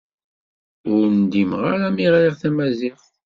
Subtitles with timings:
[0.93, 3.05] Ur ndimeɣ ara mi ɣriɣ tamaziɣt.